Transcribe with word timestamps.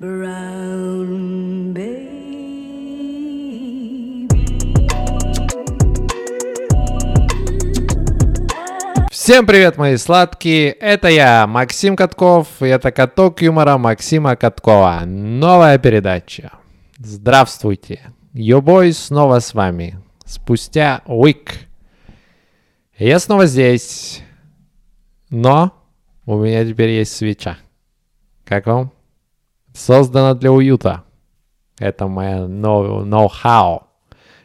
Всем 0.00 0.08
привет, 9.46 9.76
мои 9.76 9.98
сладкие! 9.98 10.70
Это 10.70 11.08
я, 11.08 11.46
Максим 11.46 11.96
Катков, 11.96 12.48
и 12.62 12.64
это 12.68 12.90
каток 12.92 13.42
юмора 13.42 13.76
Максима 13.76 14.36
Каткова. 14.36 15.02
Новая 15.04 15.78
передача. 15.78 16.52
Здравствуйте! 16.96 18.00
Йобой 18.32 18.94
снова 18.94 19.40
с 19.40 19.52
вами. 19.52 20.00
Спустя 20.24 21.02
уик. 21.04 21.68
Я 22.96 23.18
снова 23.18 23.44
здесь. 23.44 24.22
Но 25.28 25.74
у 26.24 26.38
меня 26.38 26.64
теперь 26.64 26.88
есть 26.88 27.14
свеча. 27.14 27.58
Как 28.46 28.64
вам? 28.64 28.92
Создана 29.72 30.34
для 30.34 30.52
уюта. 30.52 31.04
Это 31.78 32.04
ноу- 32.06 33.04
ноу-хау. 33.04 33.86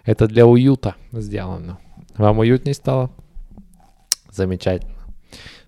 Это 0.03 0.27
для 0.27 0.45
уюта 0.45 0.95
сделано. 1.11 1.79
Вам 2.17 2.39
уютней 2.39 2.73
стало? 2.73 3.11
Замечательно. 4.29 4.95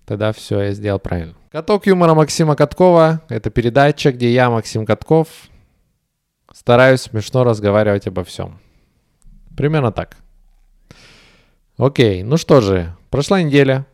Тогда 0.04 0.32
все, 0.32 0.60
я 0.60 0.72
сделал 0.72 0.98
правильно. 0.98 1.34
Каток 1.50 1.86
юмора 1.86 2.14
Максима 2.14 2.56
Каткова. 2.56 3.22
Это 3.28 3.50
передача, 3.50 4.12
где 4.12 4.32
я, 4.32 4.48
Максим 4.48 4.86
Катков, 4.86 5.28
стараюсь 6.52 7.02
смешно 7.02 7.44
разговаривать 7.44 8.06
обо 8.06 8.24
всем. 8.24 8.58
Примерно 9.56 9.92
так. 9.92 10.16
Окей, 11.76 12.22
ну 12.22 12.36
что 12.36 12.60
же, 12.60 12.96
прошла 13.10 13.42
неделя. 13.42 13.86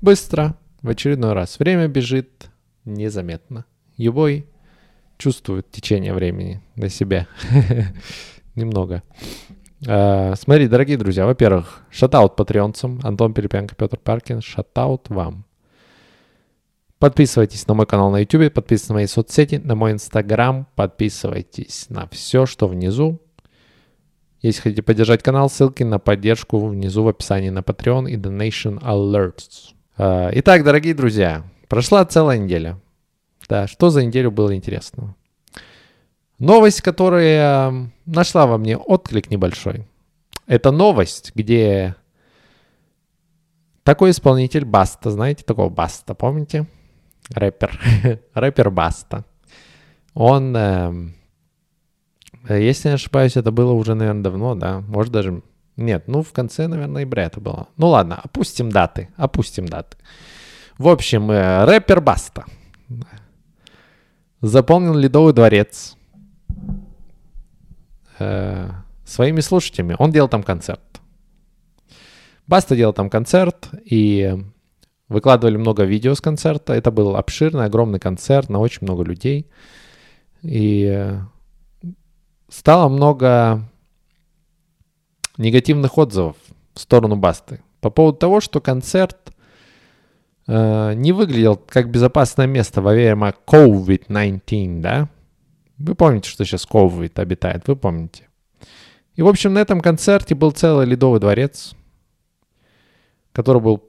Быстро, 0.00 0.54
в 0.82 0.88
очередной 0.88 1.32
раз. 1.32 1.58
Время 1.58 1.88
бежит 1.88 2.50
незаметно. 2.84 3.64
Юбой 3.96 4.46
чувствует 5.18 5.70
течение 5.70 6.12
времени 6.12 6.60
на 6.76 6.88
себя. 6.88 7.26
Немного. 8.54 9.02
Э, 9.86 10.34
Смотри, 10.36 10.68
дорогие 10.68 10.96
друзья, 10.96 11.26
во-первых, 11.26 11.82
шатаут 11.90 12.36
патреонцам, 12.36 13.00
Антон 13.02 13.34
Перепенко, 13.34 13.74
Петр 13.74 13.98
Паркин, 13.98 14.40
шатаут 14.40 15.08
вам. 15.10 15.44
Подписывайтесь 16.98 17.66
на 17.66 17.74
мой 17.74 17.86
канал 17.86 18.10
на 18.10 18.20
YouTube, 18.20 18.52
подписывайтесь 18.52 18.88
на 18.88 18.94
мои 18.94 19.06
соцсети, 19.06 19.60
на 19.62 19.74
мой 19.74 19.92
инстаграм, 19.92 20.66
подписывайтесь 20.74 21.86
на 21.90 22.08
все, 22.08 22.46
что 22.46 22.66
внизу. 22.66 23.20
Если 24.40 24.60
хотите 24.60 24.82
поддержать 24.82 25.22
канал, 25.22 25.48
ссылки 25.50 25.82
на 25.82 25.98
поддержку 25.98 26.58
внизу 26.58 27.02
в 27.02 27.08
описании 27.08 27.50
на 27.50 27.60
Patreon 27.60 28.10
и 28.10 28.16
Donation 28.16 28.80
Alerts. 28.82 29.74
Э, 29.98 30.30
Итак, 30.34 30.64
дорогие 30.64 30.94
друзья, 30.94 31.44
прошла 31.68 32.04
целая 32.04 32.38
неделя. 32.38 32.78
Да, 33.48 33.66
что 33.66 33.90
за 33.90 34.04
неделю 34.04 34.30
было 34.30 34.54
интересного? 34.54 35.14
Новость, 36.38 36.82
которая 36.82 37.90
нашла 38.06 38.46
во 38.46 38.58
мне 38.58 38.76
отклик 38.76 39.30
небольшой. 39.30 39.86
Это 40.46 40.72
новость, 40.72 41.32
где 41.34 41.94
такой 43.82 44.10
исполнитель 44.10 44.64
Баста, 44.64 45.10
знаете 45.10 45.44
такого 45.44 45.68
Баста, 45.68 46.14
помните? 46.14 46.66
Рэпер. 47.30 47.80
Рэпер 48.34 48.70
Баста. 48.70 49.24
Он, 50.12 50.56
эм, 50.56 51.14
если 52.48 52.88
не 52.88 52.94
ошибаюсь, 52.94 53.36
это 53.36 53.50
было 53.50 53.72
уже, 53.72 53.94
наверное, 53.94 54.22
давно, 54.22 54.54
да? 54.54 54.80
Может 54.80 55.12
даже... 55.12 55.42
Нет, 55.76 56.04
ну 56.06 56.22
в 56.22 56.32
конце, 56.32 56.66
наверное, 56.68 56.94
ноября 56.94 57.24
это 57.24 57.40
было. 57.40 57.68
Ну 57.76 57.88
ладно, 57.88 58.20
опустим 58.22 58.70
даты, 58.70 59.08
опустим 59.16 59.66
даты. 59.66 59.96
В 60.78 60.88
общем, 60.88 61.30
э, 61.30 61.64
рэпер 61.64 62.00
Баста 62.00 62.44
заполнил 64.48 64.94
Ледовый 64.94 65.32
дворец 65.32 65.96
э, 68.18 68.70
своими 69.04 69.40
слушателями. 69.40 69.96
Он 69.98 70.10
делал 70.10 70.28
там 70.28 70.42
концерт. 70.42 70.80
Баста 72.46 72.76
делал 72.76 72.92
там 72.92 73.08
концерт, 73.08 73.70
и 73.84 74.36
выкладывали 75.08 75.56
много 75.56 75.84
видео 75.84 76.14
с 76.14 76.20
концерта. 76.20 76.74
Это 76.74 76.90
был 76.90 77.16
обширный, 77.16 77.64
огромный 77.64 77.98
концерт 77.98 78.50
на 78.50 78.58
очень 78.58 78.80
много 78.82 79.02
людей. 79.02 79.48
И 80.42 80.84
э, 80.94 81.20
стало 82.50 82.90
много 82.90 83.62
негативных 85.38 85.96
отзывов 85.96 86.36
в 86.74 86.80
сторону 86.80 87.16
Басты 87.16 87.62
по 87.80 87.88
поводу 87.88 88.18
того, 88.18 88.40
что 88.40 88.60
концерт 88.60 89.33
не 90.46 91.12
выглядел 91.12 91.56
как 91.56 91.90
безопасное 91.90 92.46
место 92.46 92.82
во 92.82 92.92
время 92.92 93.34
COVID-19, 93.46 94.80
да? 94.80 95.08
Вы 95.78 95.94
помните, 95.94 96.28
что 96.28 96.44
сейчас 96.44 96.66
COVID 96.70 97.12
обитает, 97.16 97.66
вы 97.66 97.76
помните. 97.76 98.28
И, 99.14 99.22
в 99.22 99.28
общем, 99.28 99.54
на 99.54 99.58
этом 99.58 99.80
концерте 99.80 100.34
был 100.34 100.50
целый 100.50 100.86
ледовый 100.86 101.20
дворец, 101.20 101.74
который 103.32 103.62
был... 103.62 103.82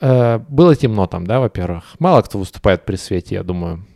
э, 0.00 0.38
было 0.38 0.74
темно 0.74 1.06
там, 1.06 1.26
да, 1.26 1.40
во-первых. 1.40 1.96
Мало 1.98 2.22
кто 2.22 2.38
выступает 2.38 2.84
при 2.84 2.96
свете, 2.96 3.36
я 3.36 3.42
думаю. 3.42 3.86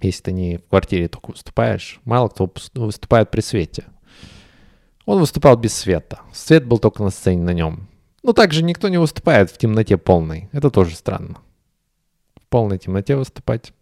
Если 0.00 0.22
ты 0.22 0.32
не 0.32 0.58
в 0.58 0.68
квартире 0.68 1.08
только 1.08 1.30
выступаешь. 1.30 2.00
Мало 2.04 2.28
кто 2.28 2.44
выс- 2.44 2.70
выступает 2.74 3.30
при 3.30 3.40
свете. 3.40 3.84
Он 5.04 5.20
выступал 5.20 5.56
без 5.56 5.74
света. 5.74 6.20
Свет 6.32 6.64
был 6.66 6.78
только 6.78 7.02
на 7.02 7.10
сцене 7.10 7.42
на 7.42 7.52
нем. 7.52 7.88
Но 8.22 8.32
также 8.32 8.62
никто 8.62 8.88
не 8.88 8.98
выступает 8.98 9.50
в 9.50 9.58
темноте 9.58 9.96
полной. 9.96 10.48
Это 10.52 10.70
тоже 10.70 10.94
странно. 10.94 11.38
В 12.40 12.46
полной 12.48 12.78
темноте 12.78 13.16
выступать. 13.16 13.72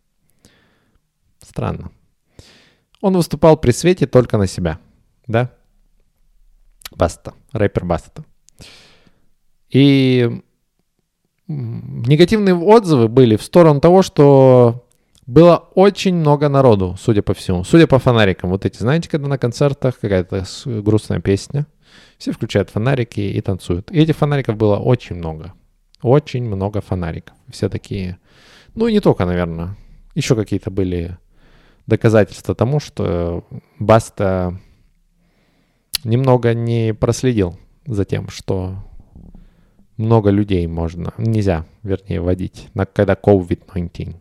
Странно. 1.43 1.91
Он 3.01 3.17
выступал 3.17 3.57
при 3.57 3.71
свете 3.71 4.07
только 4.07 4.39
на 4.39 4.47
себя. 4.47 4.79
Да? 5.27 5.53
Баста. 6.91 7.35
Рэпер 7.53 7.85
Баста. 7.85 8.25
И 9.69 10.43
негативные 11.47 12.55
отзывы 12.55 13.09
были 13.09 13.37
в 13.37 13.43
сторону 13.43 13.81
того, 13.81 14.03
что 14.03 14.87
было 15.27 15.69
очень 15.75 16.15
много 16.17 16.49
народу, 16.49 16.97
судя 16.99 17.23
по 17.23 17.35
всему. 17.35 17.63
Судя 17.65 17.87
по 17.87 17.99
фонарикам. 17.99 18.51
Вот 18.51 18.65
эти, 18.65 18.79
знаете, 18.79 19.09
когда 19.09 19.29
на 19.29 19.39
концертах 19.39 19.99
какая-то 20.01 20.45
грустная 20.65 21.21
песня, 21.21 21.67
все 22.19 22.33
включают 22.33 22.71
фонарики 22.71 23.21
и 23.21 23.41
танцуют. 23.41 23.91
И 23.91 23.99
этих 23.99 24.17
фонариков 24.17 24.57
было 24.57 24.77
очень 24.77 25.17
много. 25.17 25.55
Очень 26.03 26.45
много 26.45 26.81
фонариков. 26.81 27.37
Все 27.49 27.69
такие... 27.69 28.19
Ну 28.75 28.87
и 28.87 28.93
не 28.93 29.01
только, 29.01 29.25
наверное. 29.25 29.77
Еще 30.15 30.35
какие-то 30.37 30.71
были 30.71 31.19
доказательства 31.87 32.55
тому, 32.55 32.81
что 32.81 33.45
Баста 33.79 34.59
немного 36.05 36.55
не 36.55 36.95
проследил 36.95 37.59
за 37.87 38.05
тем, 38.05 38.29
что 38.29 38.77
много 39.97 40.31
людей 40.31 40.67
можно, 40.67 41.13
нельзя, 41.19 41.67
вернее, 41.83 42.21
водить, 42.21 42.69
на, 42.75 42.87
когда 42.87 43.15
COVID-19. 43.15 44.17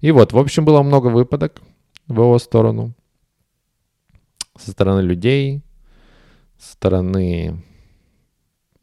И 0.00 0.10
вот, 0.12 0.32
в 0.32 0.38
общем, 0.38 0.64
было 0.64 0.82
много 0.82 1.08
выпадок 1.08 1.60
в 2.06 2.14
его 2.14 2.38
сторону. 2.38 2.94
Со 4.58 4.70
стороны 4.70 5.00
людей, 5.00 5.62
стороны... 6.62 7.64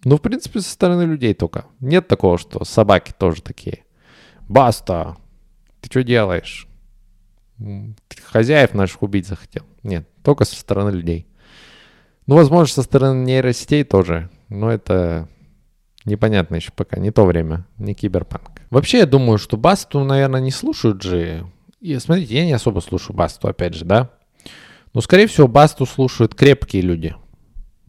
Ну, 0.03 0.17
в 0.17 0.21
принципе, 0.21 0.61
со 0.61 0.69
стороны 0.69 1.03
людей 1.03 1.33
только. 1.33 1.65
Нет 1.79 2.07
такого, 2.07 2.37
что 2.37 2.63
собаки 2.63 3.13
тоже 3.17 3.41
такие. 3.41 3.83
Баста, 4.47 5.17
ты 5.81 5.89
что 5.89 6.03
делаешь? 6.03 6.67
Ты 7.57 8.21
хозяев 8.23 8.73
наших 8.73 9.01
убить 9.01 9.27
захотел. 9.27 9.63
Нет, 9.83 10.07
только 10.23 10.45
со 10.45 10.55
стороны 10.55 10.91
людей. 10.91 11.27
Ну, 12.27 12.35
возможно, 12.35 12.67
со 12.67 12.83
стороны 12.83 13.25
нейросетей 13.25 13.83
тоже. 13.83 14.29
Но 14.49 14.71
это 14.71 15.27
непонятно 16.05 16.55
еще 16.55 16.71
пока. 16.71 16.99
Не 16.99 17.11
то 17.11 17.25
время, 17.25 17.65
не 17.77 17.93
киберпанк. 17.93 18.61
Вообще, 18.69 18.99
я 18.99 19.05
думаю, 19.05 19.37
что 19.37 19.57
Басту, 19.57 20.03
наверное, 20.03 20.41
не 20.41 20.51
слушают 20.51 21.01
же. 21.01 21.45
И 21.79 21.97
смотрите, 21.99 22.35
я 22.35 22.45
не 22.45 22.53
особо 22.53 22.79
слушаю 22.79 23.15
Басту, 23.15 23.47
опять 23.47 23.73
же, 23.73 23.85
да? 23.85 24.11
Но, 24.93 25.01
скорее 25.01 25.27
всего, 25.27 25.47
Басту 25.47 25.85
слушают 25.85 26.35
крепкие 26.35 26.81
люди. 26.81 27.15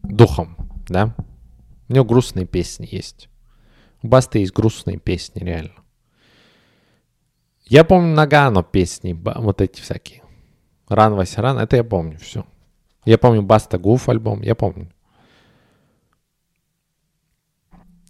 Духом, 0.03 0.55
да? 0.87 1.15
У 1.87 1.93
него 1.93 2.05
грустные 2.05 2.45
песни 2.45 2.87
есть. 2.89 3.29
У 4.01 4.07
Басты 4.07 4.39
есть 4.39 4.53
грустные 4.53 4.97
песни, 4.97 5.39
реально. 5.39 5.75
Я 7.65 7.83
помню 7.83 8.15
Нагано 8.15 8.63
песни, 8.63 9.13
вот 9.13 9.61
эти 9.61 9.79
всякие. 9.79 10.23
Ран 10.87 11.13
Васяран, 11.13 11.59
это 11.59 11.75
я 11.75 11.83
помню 11.83 12.17
все. 12.17 12.45
Я 13.05 13.17
помню 13.17 13.43
Баста 13.43 13.77
Гуф 13.77 14.09
альбом, 14.09 14.41
я 14.41 14.55
помню. 14.55 14.91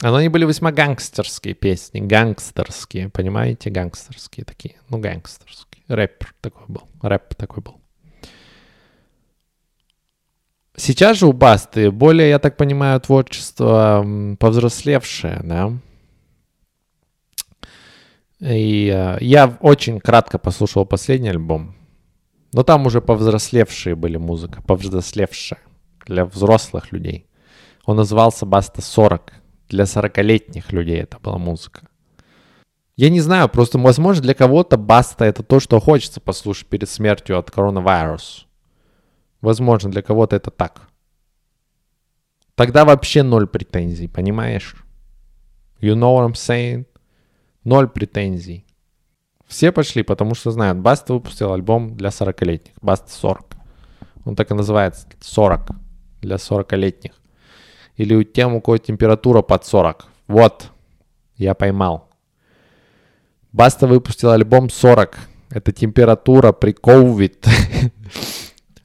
А, 0.01 0.11
Но 0.11 0.15
они 0.15 0.29
были 0.29 0.45
весьма 0.45 0.71
гангстерские 0.71 1.55
песни, 1.55 1.99
гангстерские, 1.99 3.09
понимаете, 3.09 3.69
гангстерские 3.69 4.45
такие, 4.45 4.77
ну 4.87 4.97
гангстерские. 4.97 5.83
Рэп 5.89 6.23
такой 6.39 6.63
был, 6.67 6.87
рэп 7.01 7.35
такой 7.35 7.61
был. 7.61 7.78
Сейчас 10.79 11.17
же 11.17 11.27
у 11.27 11.33
Басты 11.33 11.91
более, 11.91 12.29
я 12.29 12.39
так 12.39 12.55
понимаю, 12.55 13.01
творчество 13.01 14.05
повзрослевшее, 14.39 15.41
да? 15.43 15.73
И 18.39 18.87
э, 18.87 19.17
я 19.19 19.57
очень 19.59 19.99
кратко 19.99 20.39
послушал 20.39 20.85
последний 20.85 21.27
альбом. 21.27 21.75
Но 22.53 22.63
там 22.63 22.85
уже 22.85 23.01
повзрослевшие 23.01 23.95
были 23.95 24.15
музыка, 24.15 24.61
повзрослевшая 24.61 25.59
для 26.05 26.23
взрослых 26.23 26.93
людей. 26.93 27.25
Он 27.83 27.97
назывался 27.97 28.45
Баста 28.45 28.81
40. 28.81 29.33
Для 29.67 29.83
40-летних 29.83 30.71
людей 30.71 31.01
это 31.01 31.19
была 31.19 31.37
музыка. 31.37 31.89
Я 32.95 33.09
не 33.09 33.19
знаю, 33.19 33.49
просто, 33.49 33.77
возможно, 33.77 34.23
для 34.23 34.33
кого-то 34.33 34.77
Баста 34.77 35.25
это 35.25 35.43
то, 35.43 35.59
что 35.59 35.81
хочется 35.81 36.21
послушать 36.21 36.67
перед 36.67 36.89
смертью 36.89 37.37
от 37.37 37.51
коронавируса. 37.51 38.45
Возможно, 39.41 39.91
для 39.91 40.01
кого-то 40.01 40.35
это 40.35 40.51
так. 40.51 40.89
Тогда 42.55 42.83
вообще 42.83 43.23
ноль 43.23 43.47
претензий, 43.47 44.07
понимаешь? 44.07 44.75
You 45.79 45.95
know 45.95 46.15
what 46.15 46.27
I'm 46.27 46.33
saying? 46.33 46.85
Ноль 47.63 47.87
претензий. 47.87 48.65
Все 49.47 49.71
пошли, 49.71 50.03
потому 50.03 50.35
что 50.35 50.51
знают, 50.51 50.77
Баста 50.79 51.13
выпустил 51.13 51.53
альбом 51.53 51.95
для 51.95 52.09
40-летних. 52.09 52.73
Баста 52.81 53.11
40. 53.11 53.55
Он 54.25 54.35
так 54.35 54.51
и 54.51 54.53
называется. 54.53 55.07
40. 55.21 55.71
Для 56.21 56.35
40-летних. 56.35 57.13
Или 57.95 58.13
у 58.13 58.23
тем, 58.23 58.55
у 58.55 58.61
кого 58.61 58.77
температура 58.77 59.41
под 59.41 59.65
40. 59.65 60.05
Вот. 60.27 60.69
Я 61.35 61.53
поймал. 61.53 62.09
Баста 63.51 63.87
выпустил 63.87 64.31
альбом 64.31 64.69
40. 64.69 65.17
Это 65.49 65.71
температура 65.71 66.51
при 66.51 66.73
COVID. 66.73 67.91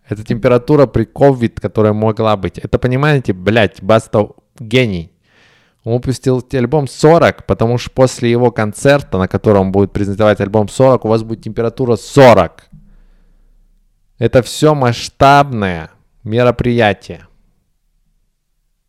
Это 0.07 0.23
температура 0.23 0.87
при 0.87 1.05
COVID, 1.05 1.61
которая 1.61 1.93
могла 1.93 2.37
быть. 2.37 2.59
Это, 2.59 2.79
понимаете, 2.79 3.33
блядь, 3.33 3.83
Баста 3.83 4.29
гений. 4.59 5.11
Он 5.83 5.95
выпустил 5.95 6.43
альбом 6.53 6.89
40, 6.89 7.47
потому 7.47 7.79
что 7.79 7.91
после 7.91 8.31
его 8.31 8.51
концерта, 8.51 9.19
на 9.19 9.29
котором 9.29 9.67
он 9.67 9.73
будет 9.73 9.93
презентовать 9.93 10.41
альбом 10.41 10.69
40, 10.69 11.05
у 11.05 11.09
вас 11.09 11.23
будет 11.23 11.43
температура 11.43 11.97
40. 11.97 12.71
Это 14.19 14.43
все 14.43 14.75
масштабное 14.75 15.91
мероприятие. 16.23 17.27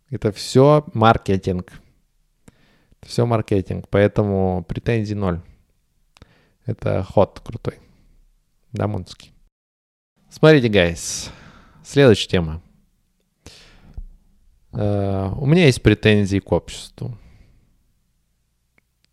Это 0.10 0.32
все 0.32 0.86
маркетинг. 0.94 1.72
Это 3.02 3.10
все 3.10 3.26
маркетинг, 3.26 3.88
поэтому 3.90 4.64
претензий 4.68 5.16
ноль. 5.16 5.42
Это 6.66 7.04
ход 7.04 7.42
крутой. 7.44 7.80
Дамунский. 8.72 9.35
Смотрите, 10.38 10.68
guys. 10.68 11.30
Следующая 11.82 12.28
тема. 12.28 12.62
Э, 14.74 15.30
у 15.38 15.46
меня 15.46 15.68
есть 15.68 15.82
претензии 15.82 16.40
к 16.40 16.52
обществу. 16.52 17.18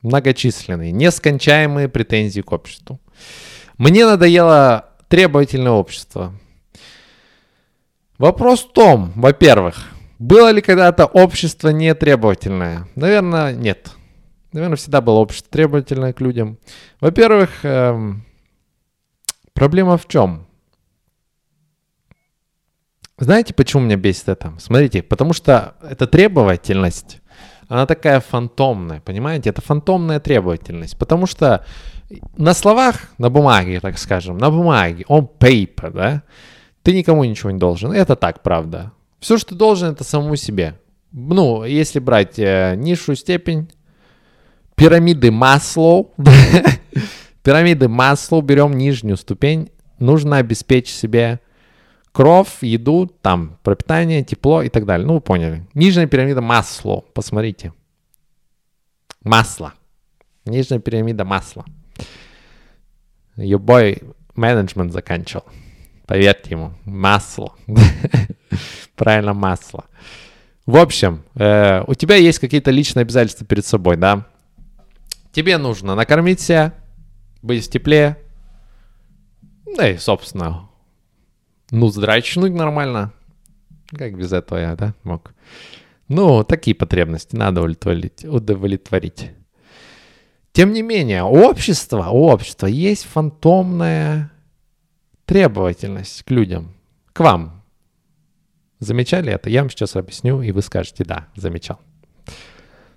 Многочисленные, 0.01 0.91
нескончаемые 0.91 1.89
претензии 1.89 2.41
к 2.41 2.51
обществу. 2.51 3.01
Мне 3.79 4.05
надоело 4.05 4.89
требовательное 5.07 5.71
общество. 5.71 6.35
Вопрос 8.19 8.65
в 8.65 8.73
том, 8.73 9.13
во-первых, 9.15 9.91
было 10.19 10.51
ли 10.51 10.61
когда-то 10.61 11.07
общество 11.07 11.69
нетребовательное? 11.69 12.89
Наверное, 12.97 13.55
нет. 13.55 13.93
Наверное, 14.53 14.77
всегда 14.77 15.01
было 15.01 15.21
общество 15.21 15.53
требовательное 15.53 16.15
к 16.15 16.21
людям. 16.21 16.59
Во-первых, 16.99 17.65
эм, 17.65 18.25
проблема 19.55 19.97
в 19.97 20.09
чем? 20.09 20.49
Знаете, 23.23 23.55
почему 23.55 23.85
меня 23.85 23.97
бесит 23.97 24.29
это? 24.29 24.53
Смотрите, 24.59 25.01
потому 25.01 25.33
что 25.33 25.77
эта 25.89 26.09
требовательность, 26.09 27.21
она 27.69 27.87
такая 27.87 28.19
фантомная, 28.19 29.01
понимаете? 29.01 29.51
Это 29.51 29.63
фантомная 29.63 30.19
требовательность, 30.19 30.99
потому 30.99 31.27
что 31.27 31.65
на 32.37 32.53
словах, 32.53 32.97
на 33.19 33.31
бумаге, 33.31 33.79
так 33.79 33.97
скажем, 33.99 34.39
на 34.39 34.51
бумаге, 34.51 35.05
on 35.09 35.29
paper, 35.39 35.93
да, 35.93 36.23
ты 36.83 36.93
никому 36.93 37.23
ничего 37.23 37.53
не 37.53 37.61
должен. 37.61 37.93
Это 37.93 38.17
так, 38.17 38.43
правда. 38.43 38.91
Все, 39.21 39.39
что 39.39 39.51
ты 39.51 39.55
должен, 39.55 39.93
это 39.93 40.03
самому 40.03 40.35
себе. 40.35 40.75
Ну, 41.13 41.63
если 41.63 42.01
брать 42.01 42.41
э, 42.41 42.75
низшую 42.77 43.15
степень, 43.15 43.71
пирамиды 44.75 45.31
Маслоу, 45.31 46.13
пирамиды 47.45 47.87
Маслоу, 47.87 48.43
берем 48.43 48.77
нижнюю 48.77 49.17
ступень, 49.17 49.71
нужно 50.01 50.39
обеспечить 50.39 50.97
себе 50.97 51.39
Кров, 52.12 52.62
еду, 52.62 53.11
там, 53.23 53.59
пропитание, 53.62 54.23
тепло 54.23 54.62
и 54.62 54.69
так 54.69 54.85
далее. 54.85 55.06
Ну, 55.06 55.14
вы 55.14 55.20
поняли. 55.20 55.67
Нижняя 55.73 56.06
пирамида 56.06 56.43
масло. 56.43 57.05
Посмотрите. 57.14 57.73
Масло. 59.25 59.73
Нижняя 60.44 60.79
пирамида 60.79 61.25
масла. 61.25 61.64
Ее 63.37 63.59
бой 63.59 64.03
менеджмент 64.35 64.93
заканчивал. 64.93 65.44
Поверьте 66.06 66.50
ему. 66.50 66.75
Масло. 66.85 67.55
Правильно, 68.97 69.32
масло. 69.32 69.87
В 70.67 70.76
общем, 70.76 71.23
э, 71.35 71.82
у 71.87 71.94
тебя 71.94 72.17
есть 72.17 72.38
какие-то 72.38 72.70
личные 72.70 73.03
обязательства 73.03 73.47
перед 73.47 73.65
собой, 73.65 73.97
да? 73.97 74.26
Тебе 75.32 75.56
нужно 75.56 75.94
накормить 75.94 76.41
себя, 76.41 76.75
быть 77.41 77.67
в 77.67 77.70
тепле, 77.70 78.19
да 79.76 79.88
и, 79.88 79.97
собственно, 79.97 80.69
ну, 81.73 81.89
здрачнуть 81.89 82.53
нормально. 82.53 83.13
Как 83.89 84.17
без 84.17 84.33
этого 84.33 84.59
я, 84.59 84.77
да, 84.77 84.95
мог? 85.05 85.33
Ну, 86.07 86.45
такие 86.45 86.77
потребности 86.77 87.35
надо 87.35 87.63
удовлетворить. 87.63 88.25
удовлетворить. 88.27 89.31
Тем 90.53 90.73
не 90.73 90.83
менее, 90.83 91.25
у 91.25 91.49
общества, 91.49 92.11
у 92.11 92.25
общества 92.27 92.67
есть 92.67 93.05
фантомная 93.05 94.31
требовательность 95.25 96.25
к 96.25 96.31
людям, 96.31 96.75
к 97.15 97.21
вам. 97.21 97.65
Замечали 98.79 99.33
это? 99.33 99.49
Я 99.49 99.63
вам 99.63 99.71
сейчас 99.71 99.97
объясню, 99.97 100.43
и 100.43 100.53
вы 100.53 100.61
скажете, 100.61 101.05
да, 101.05 101.29
замечал. 101.37 101.81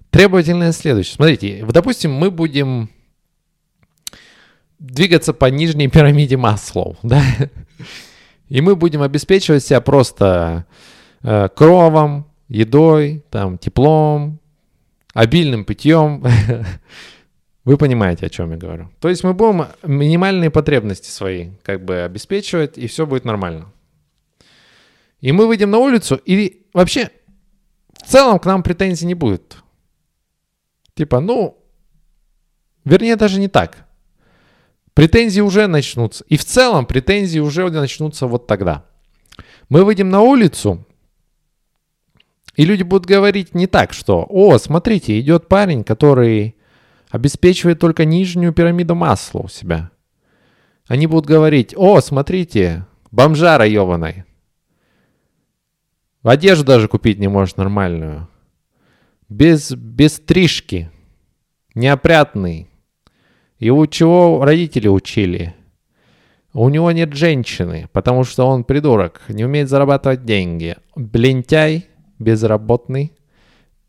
Требовательное 0.09 0.73
следующее. 0.73 1.15
Смотрите, 1.15 1.65
допустим, 1.65 2.11
мы 2.11 2.29
будем 2.29 2.89
двигаться 4.79 5.33
по 5.33 5.45
нижней 5.45 5.87
пирамиде 5.87 6.35
Маслоу, 6.35 6.97
да? 7.03 7.23
И 8.49 8.61
мы 8.61 8.75
будем 8.75 9.01
обеспечивать 9.01 9.63
себя 9.63 9.81
просто 9.81 10.65
э, 11.23 11.49
кровом, 11.55 12.27
едой, 12.47 13.23
там, 13.31 13.57
теплом, 13.57 14.39
обильным 15.13 15.65
питьем. 15.65 16.23
Вы 17.63 17.77
понимаете, 17.77 18.27
о 18.27 18.29
чем 18.29 18.51
я 18.51 18.57
говорю. 18.57 18.89
То 18.99 19.09
есть 19.09 19.23
мы 19.23 19.33
будем 19.33 19.65
минимальные 19.83 20.51
потребности 20.51 21.09
свои 21.09 21.49
как 21.63 21.83
бы 21.83 22.01
обеспечивать, 22.01 22.77
и 22.77 22.85
все 22.85 23.07
будет 23.07 23.25
нормально. 23.25 23.71
И 25.21 25.31
мы 25.31 25.47
выйдем 25.47 25.71
на 25.71 25.79
улицу, 25.79 26.21
и 26.23 26.67
вообще 26.73 27.09
в 27.93 28.07
целом 28.07 28.37
к 28.37 28.45
нам 28.45 28.61
претензий 28.61 29.07
не 29.07 29.15
будет. 29.15 29.57
Типа, 30.93 31.19
ну, 31.19 31.57
вернее, 32.83 33.15
даже 33.15 33.39
не 33.39 33.47
так 33.47 33.84
претензии 34.95 35.41
уже 35.41 35.67
начнутся. 35.67 36.25
И 36.27 36.37
в 36.37 36.43
целом 36.43 36.87
претензии 36.87 37.39
уже 37.39 37.69
начнутся 37.69 38.25
вот 38.25 38.47
тогда. 38.47 38.85
Мы 39.69 39.83
выйдем 39.83 40.09
на 40.09 40.21
улицу, 40.21 40.85
и 42.55 42.65
люди 42.65 42.83
будут 42.83 43.05
говорить 43.05 43.53
не 43.53 43.67
так, 43.67 43.93
что 43.93 44.25
«О, 44.27 44.57
смотрите, 44.57 45.19
идет 45.19 45.47
парень, 45.47 45.83
который 45.83 46.55
обеспечивает 47.11 47.79
только 47.79 48.05
нижнюю 48.05 48.53
пирамиду 48.53 48.95
масла 48.95 49.41
у 49.41 49.47
себя». 49.47 49.91
Они 50.87 51.05
будут 51.05 51.25
говорить 51.25 51.73
«О, 51.75 51.99
смотрите, 51.99 52.85
бомжара 53.11 53.65
ебаный. 53.65 54.23
Одежду 56.21 56.65
даже 56.65 56.87
купить 56.87 57.19
не 57.19 57.27
можешь 57.27 57.55
нормальную. 57.55 58.27
Без, 59.29 59.71
без 59.71 60.15
стрижки. 60.15 60.89
Неопрятный. 61.75 62.67
Его 63.59 63.85
чего 63.85 64.43
родители 64.43 64.87
учили? 64.87 65.55
У 66.53 66.69
него 66.69 66.91
нет 66.91 67.13
женщины, 67.13 67.89
потому 67.91 68.23
что 68.23 68.47
он 68.47 68.63
придурок, 68.63 69.21
не 69.29 69.43
умеет 69.45 69.69
зарабатывать 69.69 70.23
деньги. 70.23 70.75
Блентяй, 70.95 71.87
безработный, 72.19 73.13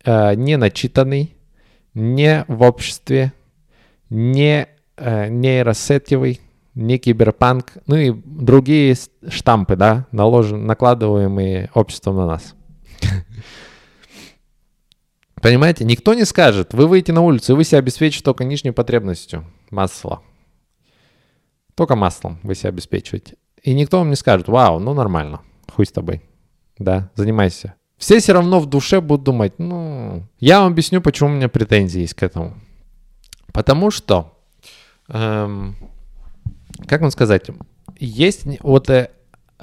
э, 0.05 0.35
не 0.35 0.57
начитанный, 0.57 1.37
не 1.95 2.45
в 2.49 2.63
обществе, 2.63 3.33
не 4.11 4.69
э, 4.97 5.29
нейросетевый, 5.29 6.41
не 6.75 6.99
киберпанк, 6.99 7.73
ну 7.87 7.97
и 7.97 8.13
другие 8.13 8.97
штампы, 9.29 9.77
да, 9.77 10.07
наложен, 10.13 10.67
накладываемые 10.67 11.71
обществом 11.75 12.17
на 12.17 12.27
нас. 12.27 12.55
Понимаете, 15.41 15.85
никто 15.85 16.15
не 16.15 16.25
скажет, 16.25 16.75
вы 16.75 16.87
выйдете 16.87 17.13
на 17.13 17.23
улицу, 17.23 17.53
и 17.53 17.57
вы 17.57 17.65
себя 17.65 17.79
обеспечите 17.79 18.25
только 18.25 18.45
нижней 18.45 18.73
потребностью 18.73 19.45
масла. 19.71 20.23
Только 21.75 21.97
маслом 21.97 22.39
вы 22.43 22.55
себя 22.55 22.71
обеспечиваете. 22.71 23.37
И 23.63 23.75
никто 23.75 23.99
вам 23.99 24.11
не 24.11 24.17
скажет, 24.17 24.49
вау, 24.49 24.79
ну 24.79 24.95
нормально, 24.95 25.41
хуй 25.73 25.87
с 25.87 25.93
тобой. 25.93 26.23
Да, 26.79 27.11
занимайся. 27.15 27.75
Все 27.97 28.19
все 28.19 28.33
равно 28.33 28.61
в 28.61 28.67
душе 28.67 29.01
будут 29.01 29.25
думать, 29.25 29.59
ну... 29.59 30.27
Я 30.39 30.61
вам 30.61 30.73
объясню, 30.73 31.01
почему 31.01 31.31
у 31.31 31.33
меня 31.33 31.49
претензии 31.49 32.01
есть 32.01 32.15
к 32.15 32.23
этому. 32.23 32.55
Потому 33.53 33.91
что 33.91 34.39
эм, 35.09 35.77
как 36.87 37.01
вам 37.01 37.11
сказать, 37.11 37.47
есть 37.99 38.47
вот, 38.61 38.91
э, 38.91 39.11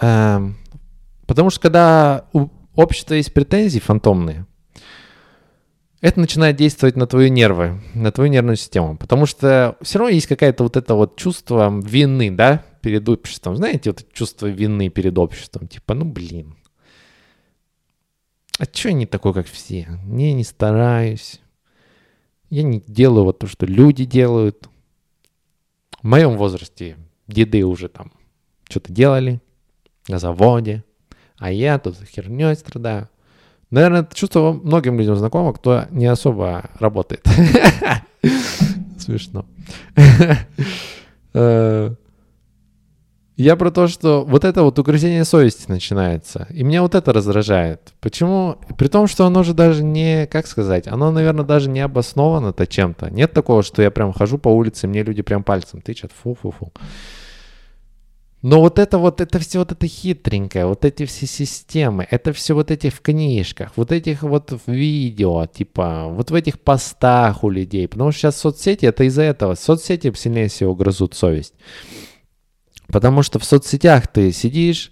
э, 0.02 0.50
потому 1.28 1.50
что 1.50 1.62
когда 1.62 2.26
у 2.34 2.48
общества 2.76 3.14
есть 3.14 3.34
претензии 3.34 3.80
фантомные, 3.80 4.46
это 6.04 6.20
начинает 6.20 6.58
действовать 6.58 6.98
на 6.98 7.08
твои 7.08 7.30
нервы, 7.30 7.82
на 7.94 8.12
твою 8.12 8.30
нервную 8.30 8.58
систему, 8.58 8.98
потому 8.98 9.26
что 9.26 9.78
все 9.82 10.00
равно 10.00 10.14
есть 10.14 10.28
какая-то 10.28 10.64
вот 10.64 10.76
это 10.76 10.96
вот 10.96 11.16
чувство 11.16 11.74
вины, 11.80 12.30
да, 12.30 12.66
перед 12.82 13.08
обществом. 13.08 13.56
Знаете, 13.56 13.92
вот 13.92 14.06
чувство 14.12 14.48
вины 14.48 14.90
перед 14.90 15.18
обществом, 15.18 15.70
типа, 15.70 15.94
ну 15.94 16.04
блин, 16.04 16.58
а 18.60 18.66
что 18.66 18.90
я 18.90 18.96
не 18.96 19.06
такой, 19.06 19.34
как 19.34 19.48
все? 19.48 19.98
Не, 20.04 20.34
не 20.34 20.44
стараюсь. 20.44 21.40
Я 22.50 22.64
не 22.64 22.82
делаю 22.86 23.24
вот 23.24 23.40
то, 23.40 23.48
что 23.48 23.66
люди 23.66 24.04
делают. 24.04 24.68
В 26.02 26.06
моем 26.06 26.36
возрасте 26.36 26.98
деды 27.28 27.64
уже 27.64 27.88
там 27.88 28.12
что-то 28.68 28.92
делали 28.92 29.42
на 30.10 30.20
заводе, 30.20 30.84
а 31.38 31.50
я 31.50 31.80
тут 31.80 31.96
херней 32.04 32.58
страдаю. 32.58 33.08
Наверное, 33.74 34.02
это 34.02 34.16
чувство 34.16 34.54
многим 34.54 35.00
людям 35.00 35.16
знакомо, 35.16 35.52
кто 35.52 35.86
не 35.90 36.06
особо 36.06 36.66
работает. 36.78 37.26
Смешно. 39.00 39.46
Э, 41.34 41.96
я 43.36 43.56
про 43.56 43.72
то, 43.72 43.88
что 43.88 44.24
вот 44.24 44.46
это 44.46 44.62
вот 44.62 44.78
угрызение 44.78 45.26
совести 45.26 45.72
начинается. 45.72 46.46
И 46.52 46.62
меня 46.62 46.84
вот 46.84 46.94
это 46.94 47.12
раздражает. 47.12 47.96
Почему? 48.00 48.58
При 48.78 48.90
том, 48.90 49.08
что 49.08 49.26
оно 49.26 49.42
же 49.42 49.56
даже 49.56 49.84
не, 49.84 50.28
как 50.28 50.46
сказать, 50.46 50.88
оно, 50.88 51.10
наверное, 51.10 51.44
даже 51.44 51.68
не 51.68 51.80
обосновано-то 51.80 52.68
чем-то. 52.68 53.10
Нет 53.10 53.34
такого, 53.34 53.64
что 53.64 53.82
я 53.82 53.90
прям 53.90 54.14
хожу 54.14 54.38
по 54.38 54.50
улице, 54.50 54.88
мне 54.88 55.02
люди 55.02 55.24
прям 55.24 55.44
пальцем 55.44 55.82
тычат, 55.82 56.12
фу-фу-фу. 56.12 56.72
Но 58.44 58.60
вот 58.60 58.78
это 58.78 58.98
вот, 58.98 59.22
это 59.22 59.40
все 59.40 59.60
вот 59.60 59.72
это 59.72 59.88
хитренькое, 59.88 60.66
вот 60.66 60.84
эти 60.84 61.06
все 61.06 61.26
системы, 61.26 62.06
это 62.12 62.34
все 62.34 62.54
вот 62.54 62.72
эти 62.72 62.90
в 62.90 63.00
книжках, 63.00 63.72
вот 63.78 63.94
этих 63.94 64.22
вот 64.22 64.52
в 64.52 64.70
видео, 64.70 65.46
типа, 65.46 66.08
вот 66.10 66.30
в 66.30 66.36
этих 66.36 66.60
постах 66.60 67.46
у 67.46 67.50
людей. 67.50 67.88
Потому 67.88 68.12
что 68.12 68.20
сейчас 68.20 68.38
соцсети, 68.38 68.86
это 68.86 69.06
из-за 69.06 69.22
этого. 69.22 69.56
Соцсети 69.56 70.12
сильнее 70.14 70.50
всего 70.50 70.76
грызут 70.76 71.14
совесть. 71.14 71.54
Потому 72.88 73.24
что 73.24 73.40
в 73.40 73.46
соцсетях 73.46 74.08
ты 74.08 74.34
сидишь, 74.34 74.92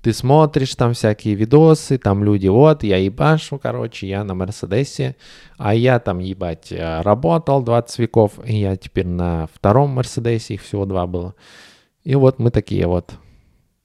ты 0.00 0.12
смотришь 0.12 0.76
там 0.76 0.94
всякие 0.94 1.34
видосы, 1.34 1.98
там 1.98 2.22
люди, 2.22 2.46
вот, 2.46 2.84
я 2.84 2.98
ебашу, 2.98 3.58
короче, 3.58 4.06
я 4.06 4.22
на 4.22 4.34
Мерседесе, 4.34 5.16
а 5.58 5.74
я 5.74 5.98
там, 5.98 6.20
ебать, 6.20 6.72
работал 6.78 7.60
20 7.60 7.98
веков, 7.98 8.34
и 8.44 8.60
я 8.60 8.76
теперь 8.76 9.08
на 9.08 9.48
втором 9.52 9.90
Мерседесе, 9.90 10.54
их 10.54 10.62
всего 10.62 10.86
два 10.86 11.08
было. 11.08 11.34
И 12.04 12.14
вот 12.14 12.38
мы 12.38 12.50
такие 12.50 12.86
вот. 12.86 13.14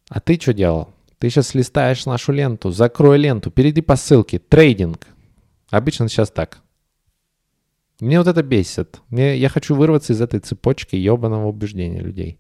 А 0.10 0.20
ты 0.20 0.40
что 0.40 0.54
делал? 0.54 0.90
Ты 1.18 1.30
сейчас 1.30 1.54
листаешь 1.54 2.06
нашу 2.06 2.32
ленту, 2.32 2.72
закрой 2.72 3.18
ленту, 3.18 3.52
перейди 3.52 3.82
по 3.82 3.96
ссылке, 3.96 4.40
трейдинг. 4.40 5.08
Обычно 5.70 6.08
сейчас 6.08 6.30
так. 6.32 6.60
Мне 8.00 8.18
вот 8.18 8.28
это 8.28 8.44
бесит. 8.44 9.02
Мне, 9.10 9.38
я 9.38 9.50
хочу 9.50 9.76
вырваться 9.76 10.14
из 10.14 10.22
этой 10.22 10.40
цепочки 10.40 10.96
ебаного 10.96 11.48
убеждения 11.48 12.00
людей 12.00 12.40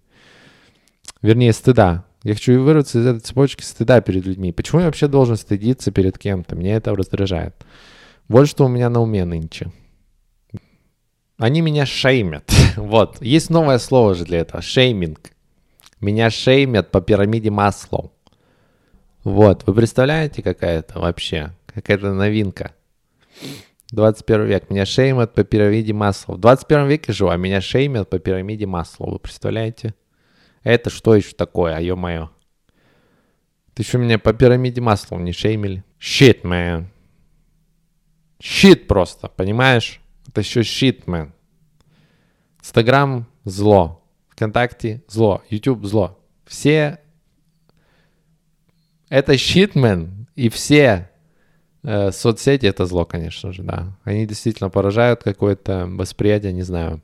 вернее, 1.21 1.53
стыда. 1.53 2.05
Я 2.23 2.33
хочу 2.33 2.61
вырваться 2.61 2.99
из 2.99 3.05
этой 3.05 3.19
цепочки 3.19 3.63
стыда 3.63 4.01
перед 4.01 4.25
людьми. 4.25 4.51
Почему 4.51 4.81
я 4.81 4.87
вообще 4.87 5.07
должен 5.07 5.37
стыдиться 5.37 5.91
перед 5.91 6.17
кем-то? 6.17 6.55
Меня 6.55 6.75
это 6.75 6.95
раздражает. 6.95 7.55
Вот 8.27 8.47
что 8.47 8.65
у 8.65 8.67
меня 8.67 8.89
на 8.89 9.01
уме 9.01 9.25
нынче. 9.25 9.71
Они 11.37 11.61
меня 11.61 11.85
шеймят. 11.85 12.51
вот. 12.75 13.21
Есть 13.21 13.49
новое 13.49 13.79
слово 13.79 14.15
же 14.15 14.25
для 14.25 14.39
этого. 14.39 14.61
Шейминг. 14.61 15.31
Меня 15.99 16.29
шеймят 16.29 16.91
по 16.91 17.01
пирамиде 17.01 17.49
Маслоу. 17.49 18.11
Вот. 19.23 19.63
Вы 19.65 19.73
представляете, 19.73 20.41
какая 20.41 20.79
это 20.79 20.99
вообще? 20.99 21.53
Какая-то 21.65 22.13
новинка. 22.13 22.73
21 23.91 24.45
век. 24.45 24.69
Меня 24.69 24.85
шеймят 24.85 25.33
по 25.33 25.43
пирамиде 25.43 25.93
Маслоу. 25.93 26.37
В 26.37 26.39
21 26.39 26.87
веке 26.87 27.13
живу, 27.13 27.29
а 27.29 27.37
меня 27.37 27.61
шеймят 27.61 28.09
по 28.09 28.19
пирамиде 28.19 28.65
Маслоу. 28.65 29.11
Вы 29.11 29.19
представляете? 29.19 29.93
Это 30.63 30.89
что 30.89 31.15
еще 31.15 31.33
такое, 31.33 31.75
а 31.75 31.81
ё-моё? 31.81 32.29
Ты 33.73 33.83
еще 33.83 33.97
меня 33.97 34.19
по 34.19 34.33
пирамиде 34.33 34.81
Маслоу 34.81 35.17
не 35.17 35.31
шеймили? 35.31 35.85
Shit, 35.99 36.41
man. 36.41 36.87
Shit 38.41 38.87
просто, 38.87 39.29
понимаешь? 39.29 40.01
Это 40.27 40.41
еще 40.41 40.61
shit, 40.61 41.05
man. 41.05 41.31
Инстаграм– 42.59 43.25
зло. 43.45 43.98
ВКонтакте– 44.39 45.03
зло. 45.09 45.41
YouTube– 45.49 45.83
зло. 45.85 46.17
Все... 46.45 46.99
Это 49.09 49.33
man. 49.33 50.11
И 50.35 50.47
все 50.47 51.09
э, 51.83 52.11
соцсети– 52.11 52.65
это 52.67 52.85
зло, 52.85 53.03
конечно 53.03 53.51
же, 53.51 53.63
да. 53.63 53.97
Они 54.05 54.25
действительно 54.25 54.69
поражают 54.69 55.23
какое-то 55.23 55.87
восприятие, 55.87 56.53
не 56.53 56.61
знаю. 56.61 57.01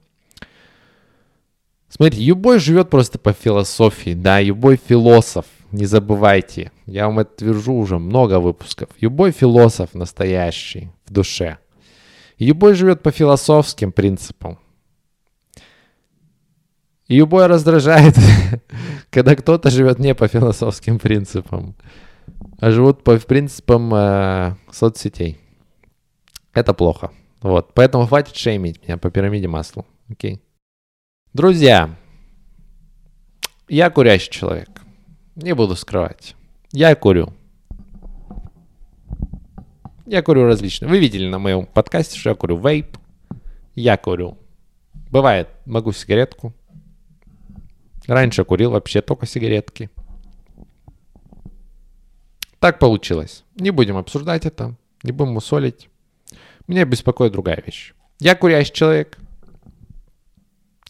Смотрите, 1.90 2.24
Юбой 2.24 2.60
живет 2.60 2.90
просто 2.90 3.20
по 3.20 3.34
философии, 3.34 4.14
да, 4.14 4.40
Юбой 4.40 4.78
философ, 4.78 5.46
не 5.72 5.86
забывайте. 5.86 6.72
Я 6.86 7.08
вам 7.08 7.20
это 7.20 7.36
твержу 7.36 7.74
уже 7.74 8.00
много 8.00 8.40
выпусков. 8.40 8.90
Юбой 9.00 9.32
философ 9.32 9.94
настоящий 9.94 10.90
в 11.06 11.12
душе. 11.12 11.58
Юбой 12.38 12.76
живет 12.76 13.02
по 13.02 13.12
философским 13.12 13.92
принципам. 13.92 14.58
И 17.08 17.18
Юбой 17.18 17.46
раздражает, 17.46 18.16
когда 19.12 19.36
кто-то 19.36 19.70
живет 19.70 20.00
не 20.00 20.16
по 20.16 20.28
философским 20.28 20.98
принципам, 20.98 21.76
а 22.60 22.72
живут 22.72 23.04
по 23.04 23.18
принципам 23.18 23.94
э, 23.94 24.56
соцсетей. 24.72 25.40
Это 26.54 26.74
плохо. 26.74 27.12
Вот, 27.42 27.74
поэтому 27.74 28.08
хватит 28.08 28.36
шеймить 28.36 28.82
меня 28.82 28.98
по 28.98 29.12
пирамиде 29.12 29.48
масла. 29.48 29.86
Окей. 30.10 30.42
Друзья, 31.34 31.96
я 33.68 33.90
курящий 33.92 34.32
человек. 34.32 34.70
Не 35.36 35.54
буду 35.54 35.76
скрывать. 35.76 36.36
Я 36.72 36.96
курю. 36.96 37.34
Я 40.08 40.24
курю 40.24 40.46
различные. 40.46 40.90
Вы 40.90 41.00
видели 41.00 41.28
на 41.28 41.40
моем 41.40 41.66
подкасте, 41.66 42.18
что 42.18 42.30
я 42.30 42.36
курю 42.36 42.58
вейп. 42.58 42.98
Я 43.76 43.98
курю. 43.98 44.38
Бывает, 45.12 45.50
могу 45.66 45.92
сигаретку. 45.92 46.54
Раньше 48.08 48.44
курил 48.44 48.72
вообще 48.72 49.02
только 49.02 49.26
сигаретки. 49.26 49.90
Так 52.60 52.80
получилось. 52.80 53.44
Не 53.56 53.72
будем 53.72 53.98
обсуждать 53.98 54.46
это. 54.46 54.76
Не 55.04 55.12
будем 55.12 55.38
усолить. 55.38 55.90
Меня 56.68 56.86
беспокоит 56.86 57.32
другая 57.32 57.62
вещь. 57.66 57.94
Я 58.20 58.36
курящий 58.36 58.74
человек. 58.74 59.18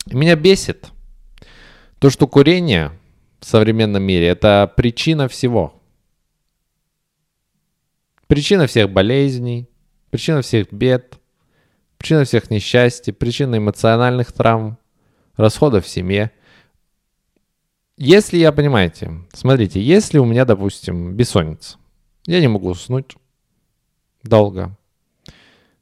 Меня 0.06 0.36
бесит 0.36 0.90
то, 2.00 2.10
что 2.10 2.28
курение 2.28 2.92
в 3.40 3.46
современном 3.46 4.04
мире– 4.04 4.28
это 4.28 4.72
причина 4.76 5.28
всего. 5.28 5.82
Причина 8.28 8.68
всех 8.68 8.92
болезней, 8.92 9.70
причина 10.10 10.42
всех 10.42 10.72
бед, 10.72 11.20
причина 11.98 12.26
всех 12.26 12.50
несчастий, 12.50 13.14
причина 13.14 13.58
эмоциональных 13.58 14.32
травм, 14.32 14.78
расходов 15.36 15.86
в 15.86 15.90
семье. 15.90 16.32
Если 17.98 18.38
я, 18.38 18.52
понимаете, 18.52 19.12
смотрите, 19.34 19.82
если 19.82 20.18
у 20.18 20.26
меня, 20.26 20.44
допустим, 20.44 21.14
бессонница, 21.14 21.78
я 22.26 22.42
не 22.42 22.50
могу 22.50 22.70
уснуть 22.70 23.16
долго, 24.22 24.76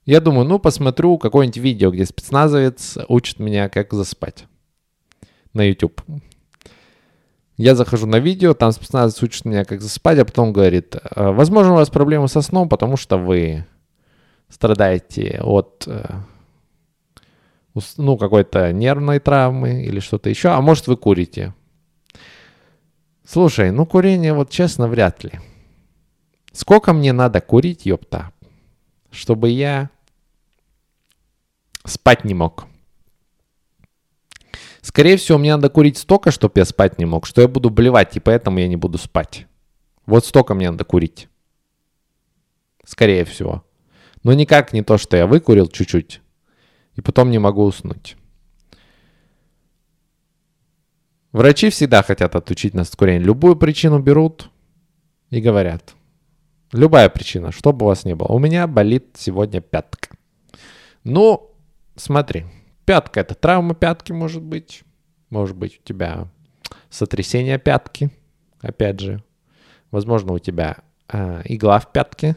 я 0.05 0.19
думаю, 0.19 0.45
ну, 0.47 0.59
посмотрю 0.59 1.17
какое-нибудь 1.17 1.57
видео, 1.57 1.89
где 1.89 2.05
спецназовец 2.05 2.97
учит 3.07 3.39
меня, 3.39 3.69
как 3.69 3.93
заспать 3.93 4.45
на 5.53 5.61
YouTube. 5.61 6.01
Я 7.57 7.75
захожу 7.75 8.05
на 8.05 8.19
видео, 8.19 8.53
там 8.53 8.71
спецназовец 8.71 9.23
учит 9.23 9.45
меня, 9.45 9.63
как 9.63 9.81
заспать, 9.81 10.19
а 10.19 10.25
потом 10.25 10.53
говорит, 10.53 10.95
«Э, 10.95 11.31
возможно, 11.31 11.73
у 11.73 11.75
вас 11.75 11.89
проблемы 11.89 12.27
со 12.27 12.41
сном, 12.41 12.67
потому 12.67 12.97
что 12.97 13.17
вы 13.17 13.65
страдаете 14.49 15.39
от 15.41 15.85
э, 15.87 16.03
ну, 17.97 18.17
какой-то 18.17 18.71
нервной 18.71 19.19
травмы 19.19 19.83
или 19.83 19.99
что-то 19.99 20.29
еще, 20.29 20.49
а 20.49 20.61
может 20.61 20.87
вы 20.87 20.97
курите. 20.97 21.53
Слушай, 23.25 23.71
ну 23.71 23.85
курение, 23.85 24.33
вот 24.33 24.49
честно, 24.49 24.87
вряд 24.87 25.23
ли. 25.23 25.31
Сколько 26.51 26.93
мне 26.93 27.13
надо 27.13 27.41
курить, 27.41 27.85
ёпта, 27.85 28.31
чтобы 29.11 29.49
я 29.49 29.89
спать 31.85 32.25
не 32.25 32.33
мог. 32.33 32.67
Скорее 34.81 35.15
всего, 35.15 35.37
мне 35.37 35.55
надо 35.55 35.69
курить 35.69 35.97
столько, 35.97 36.29
чтобы 36.29 36.53
я 36.57 36.65
спать 36.65 36.99
не 36.99 37.05
мог, 37.05 37.25
что 37.25 37.41
я 37.41 37.47
буду 37.47 37.69
блевать, 37.69 38.17
и 38.17 38.19
поэтому 38.19 38.59
я 38.59 38.67
не 38.67 38.75
буду 38.75 38.97
спать. 38.97 39.47
Вот 40.05 40.25
столько 40.25 40.53
мне 40.53 40.69
надо 40.69 40.83
курить. 40.83 41.29
Скорее 42.83 43.23
всего. 43.23 43.63
Но 44.23 44.33
никак 44.33 44.73
не 44.73 44.83
то, 44.83 44.97
что 44.97 45.15
я 45.15 45.25
выкурил 45.25 45.67
чуть-чуть, 45.67 46.21
и 46.95 47.01
потом 47.01 47.31
не 47.31 47.39
могу 47.39 47.63
уснуть. 47.63 48.17
Врачи 51.33 51.71
всегда 51.71 52.03
хотят 52.03 52.35
отучить 52.35 52.75
нас 52.75 52.89
от 52.89 52.95
курения. 52.95 53.25
Любую 53.25 53.55
причину 53.55 53.99
берут 53.99 54.51
и 55.31 55.41
говорят. 55.41 55.95
Любая 56.71 57.09
причина, 57.09 57.51
что 57.51 57.73
бы 57.73 57.85
у 57.85 57.89
вас 57.89 58.05
ни 58.05 58.13
было. 58.13 58.27
У 58.27 58.37
меня 58.37 58.67
болит 58.67 59.15
сегодня 59.17 59.59
пятка. 59.59 60.15
Ну, 61.03 61.51
смотри, 61.95 62.45
пятка 62.85 63.21
это 63.21 63.33
травма 63.33 63.73
пятки 63.73 64.11
может 64.11 64.43
быть. 64.43 64.83
Может 65.31 65.57
быть 65.57 65.79
у 65.79 65.83
тебя 65.83 66.27
сотрясение 66.91 67.57
пятки. 67.57 68.11
Опять 68.61 68.99
же, 68.99 69.23
возможно 69.89 70.33
у 70.33 70.39
тебя 70.39 70.77
э, 71.11 71.41
игла 71.45 71.79
в 71.79 71.91
пятке. 71.91 72.35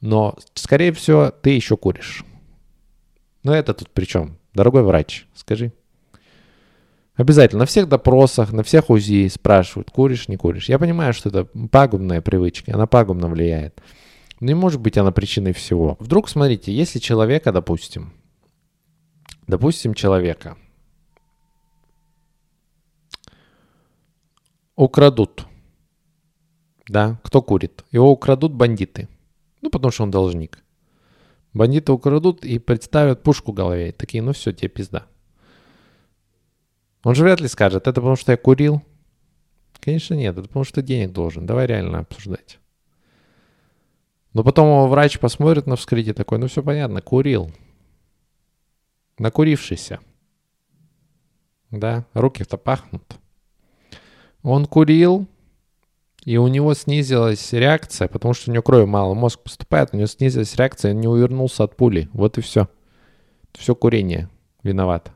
Но, 0.00 0.36
скорее 0.54 0.92
всего, 0.92 1.30
ты 1.30 1.50
еще 1.50 1.76
куришь. 1.76 2.24
Но 3.42 3.54
это 3.54 3.74
тут 3.74 3.90
при 3.90 4.06
чем? 4.06 4.38
Дорогой 4.54 4.84
врач, 4.84 5.26
скажи. 5.34 5.72
Обязательно 7.14 7.60
на 7.60 7.66
всех 7.66 7.88
допросах, 7.88 8.52
на 8.52 8.62
всех 8.62 8.88
УЗИ 8.88 9.28
спрашивают, 9.28 9.90
куришь, 9.90 10.28
не 10.28 10.36
куришь. 10.36 10.68
Я 10.68 10.78
понимаю, 10.78 11.12
что 11.12 11.28
это 11.28 11.44
пагубная 11.70 12.22
привычка, 12.22 12.74
она 12.74 12.86
пагубно 12.86 13.28
влияет. 13.28 13.82
Но 14.40 14.46
не 14.46 14.54
может 14.54 14.80
быть 14.80 14.96
она 14.96 15.12
причиной 15.12 15.52
всего. 15.52 15.96
Вдруг, 16.00 16.28
смотрите, 16.28 16.72
если 16.72 16.98
человека, 16.98 17.52
допустим, 17.52 18.12
допустим, 19.46 19.92
человека 19.92 20.56
украдут, 24.74 25.46
да, 26.88 27.20
кто 27.22 27.42
курит? 27.42 27.84
Его 27.92 28.10
украдут 28.10 28.52
бандиты. 28.52 29.08
Ну, 29.60 29.70
потому 29.70 29.92
что 29.92 30.02
он 30.02 30.10
должник. 30.10 30.64
Бандиты 31.52 31.92
украдут 31.92 32.44
и 32.44 32.58
представят 32.58 33.22
пушку 33.22 33.52
в 33.52 33.54
голове. 33.54 33.92
Такие, 33.92 34.22
ну 34.22 34.32
все, 34.32 34.52
тебе 34.52 34.68
пизда. 34.68 35.06
Он 37.04 37.14
же 37.14 37.24
вряд 37.24 37.40
ли 37.40 37.48
скажет, 37.48 37.86
это 37.86 38.00
потому 38.00 38.16
что 38.16 38.32
я 38.32 38.38
курил. 38.38 38.82
Конечно 39.80 40.14
нет, 40.14 40.38
это 40.38 40.46
потому 40.46 40.64
что 40.64 40.82
денег 40.82 41.12
должен. 41.12 41.46
Давай 41.46 41.66
реально 41.66 42.00
обсуждать. 42.00 42.58
Но 44.32 44.44
потом 44.44 44.68
его 44.68 44.88
врач 44.88 45.18
посмотрит 45.18 45.66
на 45.66 45.76
вскрытие 45.76 46.14
такой, 46.14 46.38
ну 46.38 46.46
все 46.46 46.62
понятно, 46.62 47.02
курил. 47.02 47.52
Накурившийся. 49.18 50.00
Да, 51.70 52.06
руки-то 52.14 52.56
пахнут. 52.56 53.02
Он 54.42 54.66
курил, 54.66 55.26
и 56.24 56.36
у 56.36 56.46
него 56.46 56.74
снизилась 56.74 57.52
реакция, 57.52 58.08
потому 58.08 58.34
что 58.34 58.50
у 58.50 58.54
него 58.54 58.62
крови 58.62 58.84
мало, 58.84 59.14
мозг 59.14 59.40
поступает, 59.40 59.90
у 59.92 59.96
него 59.96 60.06
снизилась 60.06 60.54
реакция, 60.56 60.92
он 60.92 61.00
не 61.00 61.08
увернулся 61.08 61.64
от 61.64 61.76
пули. 61.76 62.08
Вот 62.12 62.38
и 62.38 62.40
все. 62.40 62.68
Все 63.52 63.74
курение 63.74 64.28
виновато. 64.62 65.12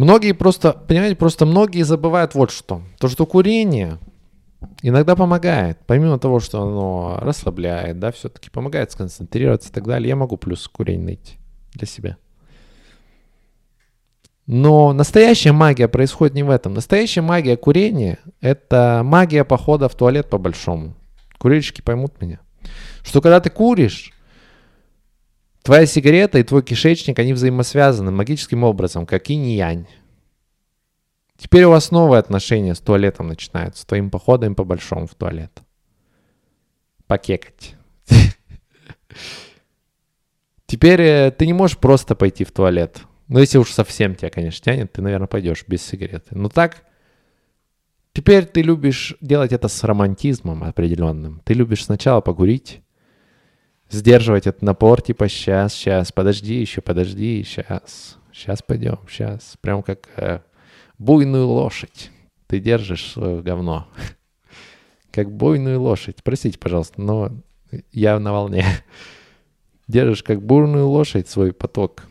Многие 0.00 0.32
просто, 0.32 0.72
понимаете, 0.72 1.14
просто 1.14 1.44
многие 1.44 1.82
забывают 1.82 2.34
вот 2.34 2.50
что. 2.50 2.80
То, 2.98 3.08
что 3.08 3.26
курение 3.26 3.98
иногда 4.80 5.14
помогает. 5.14 5.78
Помимо 5.86 6.18
того, 6.18 6.40
что 6.40 6.62
оно 6.62 7.18
расслабляет, 7.20 7.98
да, 7.98 8.10
все-таки 8.10 8.48
помогает 8.48 8.90
сконцентрироваться 8.90 9.68
и 9.68 9.72
так 9.72 9.86
далее. 9.86 10.08
Я 10.08 10.16
могу 10.16 10.38
плюс 10.38 10.66
курение 10.68 11.04
найти 11.04 11.36
для 11.74 11.86
себя. 11.86 12.16
Но 14.46 14.94
настоящая 14.94 15.52
магия 15.52 15.86
происходит 15.86 16.34
не 16.34 16.44
в 16.44 16.48
этом. 16.48 16.72
Настоящая 16.72 17.20
магия 17.20 17.58
курения– 17.58 18.20
это 18.40 19.02
магия 19.04 19.44
похода 19.44 19.90
в 19.90 19.94
туалет 19.94 20.30
по-большому. 20.30 20.94
Курильщики 21.36 21.82
поймут 21.82 22.22
меня. 22.22 22.40
Что 23.02 23.20
когда 23.20 23.38
ты 23.40 23.50
куришь, 23.50 24.14
твоя 25.70 25.86
сигарета 25.86 26.40
и 26.40 26.42
твой 26.42 26.64
кишечник, 26.64 27.16
они 27.20 27.32
взаимосвязаны 27.32 28.10
магическим 28.10 28.64
образом, 28.64 29.06
как 29.06 29.30
инь 29.30 29.46
и 29.46 29.54
янь. 29.54 29.86
Теперь 31.36 31.62
у 31.62 31.70
вас 31.70 31.92
новые 31.92 32.18
отношения 32.18 32.74
с 32.74 32.80
туалетом 32.80 33.28
начинаются, 33.28 33.82
с 33.82 33.84
твоим 33.84 34.10
походом 34.10 34.56
по-большому 34.56 35.06
в 35.06 35.14
туалет. 35.14 35.52
Покекать. 37.06 37.76
Теперь 40.66 41.00
э, 41.02 41.30
ты 41.30 41.46
не 41.46 41.52
можешь 41.52 41.78
просто 41.78 42.16
пойти 42.16 42.42
в 42.42 42.50
туалет. 42.50 43.02
Ну, 43.28 43.38
если 43.38 43.58
уж 43.58 43.70
совсем 43.70 44.16
тебя, 44.16 44.30
конечно, 44.30 44.64
тянет, 44.64 44.92
ты, 44.92 45.02
наверное, 45.02 45.28
пойдешь 45.28 45.64
без 45.68 45.82
сигареты. 45.82 46.36
Но 46.36 46.48
так, 46.48 46.82
теперь 48.12 48.44
ты 48.44 48.62
любишь 48.62 49.14
делать 49.20 49.52
это 49.52 49.68
с 49.68 49.84
романтизмом 49.84 50.64
определенным. 50.64 51.42
Ты 51.44 51.54
любишь 51.54 51.84
сначала 51.84 52.20
погурить, 52.20 52.82
сдерживать 53.90 54.46
этот 54.46 54.62
напор, 54.62 55.02
типа, 55.02 55.28
сейчас, 55.28 55.74
сейчас, 55.74 56.12
подожди 56.12 56.60
еще, 56.60 56.80
подожди, 56.80 57.44
сейчас, 57.44 58.16
сейчас 58.32 58.62
пойдем, 58.62 58.98
сейчас. 59.08 59.56
Прям 59.60 59.82
как 59.82 60.08
э, 60.16 60.40
буйную 60.98 61.46
лошадь. 61.46 62.10
Ты 62.46 62.60
держишь 62.60 63.12
свое 63.12 63.42
говно. 63.42 63.88
Как 65.12 65.30
буйную 65.30 65.80
лошадь. 65.80 66.16
Простите, 66.22 66.58
пожалуйста, 66.58 67.00
но 67.00 67.32
я 67.92 68.18
на 68.20 68.32
волне. 68.32 68.64
Держишь 69.88 70.22
как 70.22 70.40
бурную 70.40 70.86
лошадь 70.86 71.28
свой 71.28 71.52
поток 71.52 72.04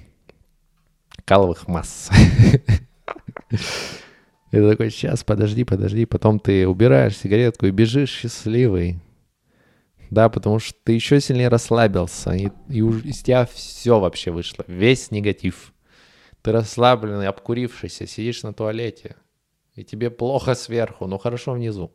каловых 1.24 1.70
масс. 1.70 2.10
И 3.52 4.58
ты 4.58 4.70
такой, 4.70 4.90
сейчас, 4.90 5.24
подожди, 5.24 5.64
подожди. 5.64 6.06
Потом 6.06 6.40
ты 6.40 6.68
убираешь 6.68 7.18
сигаретку 7.18 7.68
и 7.68 7.72
бежишь 7.72 8.10
счастливый. 8.10 9.00
Да, 10.10 10.30
потому 10.30 10.60
что 10.60 10.74
ты 10.84 10.94
еще 10.94 11.22
сильнее 11.22 11.50
расслабился. 11.50 12.32
И, 12.32 12.50
и 12.68 12.80
из 12.80 13.22
тебя 13.22 13.46
все 13.46 14.00
вообще 14.00 14.32
вышло. 14.32 14.66
Весь 14.68 15.12
негатив. 15.12 15.74
Ты 16.42 16.52
расслабленный, 16.52 17.28
обкурившийся, 17.28 18.08
сидишь 18.08 18.44
на 18.44 18.54
туалете. 18.54 19.16
И 19.76 19.84
тебе 19.84 20.10
плохо 20.10 20.56
сверху, 20.56 21.06
но 21.06 21.18
хорошо 21.18 21.54
внизу. 21.54 21.92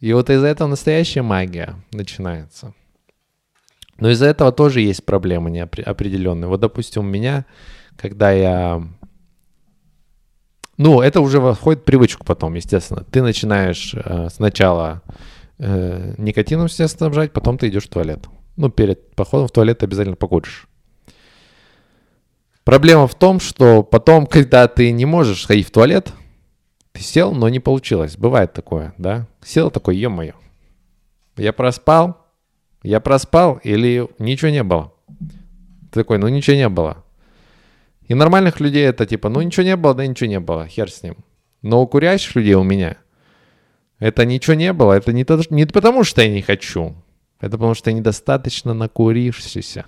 И 0.00 0.12
вот 0.12 0.30
из-за 0.30 0.46
этого 0.46 0.68
настоящая 0.68 1.22
магия 1.22 1.76
начинается. 1.92 2.74
Но 3.98 4.10
из-за 4.10 4.26
этого 4.26 4.50
тоже 4.50 4.80
есть 4.80 5.04
проблемы 5.04 5.60
определенные. 5.60 6.48
Вот, 6.48 6.60
допустим, 6.60 7.02
у 7.02 7.08
меня, 7.08 7.44
когда 7.96 8.32
я... 8.32 8.82
Ну, 10.78 11.00
это 11.02 11.20
уже 11.20 11.40
входит 11.54 11.82
в 11.82 11.84
привычку 11.84 12.24
потом, 12.24 12.54
естественно. 12.54 13.04
Ты 13.04 13.22
начинаешь 13.22 13.94
э, 13.94 14.28
сначала 14.30 15.02
э, 15.58 16.14
никотином, 16.18 16.66
естественно, 16.66 17.10
снабжать, 17.10 17.32
потом 17.32 17.58
ты 17.58 17.68
идешь 17.68 17.86
в 17.86 17.90
туалет. 17.90 18.26
Ну, 18.56 18.68
перед 18.68 19.14
походом 19.14 19.48
в 19.48 19.52
туалет 19.52 19.82
обязательно 19.82 20.16
покуришь. 20.16 20.66
Проблема 22.64 23.06
в 23.06 23.14
том, 23.14 23.40
что 23.40 23.82
потом, 23.82 24.26
когда 24.26 24.68
ты 24.68 24.92
не 24.92 25.04
можешь 25.04 25.46
ходить 25.46 25.68
в 25.68 25.72
туалет, 25.72 26.12
ты 26.92 27.02
сел, 27.02 27.32
но 27.32 27.48
не 27.48 27.60
получилось. 27.60 28.16
Бывает 28.16 28.52
такое, 28.52 28.94
да? 28.98 29.26
Сел 29.42 29.70
такой, 29.70 29.96
ё-моё. 29.96 30.34
Я 31.36 31.52
проспал, 31.52 32.18
я 32.82 33.00
проспал 33.00 33.58
или 33.64 34.08
ничего 34.18 34.50
не 34.50 34.62
было? 34.62 34.92
Ты 35.90 36.00
такой, 36.00 36.18
ну 36.18 36.28
ничего 36.28 36.56
не 36.56 36.68
было. 36.68 37.04
И 38.06 38.14
нормальных 38.14 38.60
людей 38.60 38.84
это 38.84 39.06
типа, 39.06 39.28
ну 39.28 39.40
ничего 39.40 39.64
не 39.64 39.76
было, 39.76 39.94
да 39.94 40.06
ничего 40.06 40.28
не 40.28 40.40
было, 40.40 40.66
хер 40.66 40.90
с 40.90 41.02
ним. 41.02 41.16
Но 41.62 41.82
у 41.82 41.86
курящих 41.86 42.36
людей 42.36 42.54
у 42.54 42.62
меня 42.62 42.96
это 44.02 44.26
ничего 44.26 44.54
не 44.54 44.72
было. 44.72 44.94
Это 44.94 45.12
не, 45.12 45.24
то, 45.24 45.40
не 45.50 45.64
потому, 45.64 46.02
что 46.02 46.22
я 46.22 46.28
не 46.28 46.42
хочу. 46.42 46.96
Это 47.38 47.52
потому, 47.52 47.74
что 47.74 47.88
я 47.88 47.96
недостаточно 47.96 48.74
накурившийся. 48.74 49.86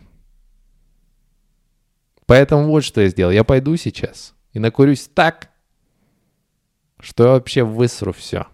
Поэтому 2.25 2.69
вот 2.69 2.85
что 2.85 3.01
я 3.01 3.09
сделал. 3.09 3.33
Я 3.33 3.43
пойду 3.43 3.75
сейчас 3.77 4.35
и 4.53 4.61
накурюсь 4.61 5.11
так, 5.13 5.51
что 7.01 7.25
я 7.25 7.31
вообще 7.31 7.65
высру 7.65 8.13
все. 8.13 8.47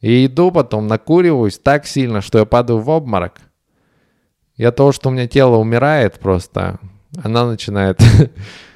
И 0.00 0.24
иду 0.24 0.50
потом, 0.50 0.86
накуриваюсь 0.86 1.58
так 1.58 1.86
сильно, 1.86 2.22
что 2.22 2.38
я 2.38 2.46
падаю 2.46 2.78
в 2.78 2.88
обморок. 2.88 3.38
От 4.58 4.76
того, 4.76 4.92
что 4.92 5.10
у 5.10 5.12
меня 5.12 5.28
тело 5.28 5.56
умирает 5.56 6.18
просто, 6.18 6.80
она 7.22 7.46
начинает 7.46 8.00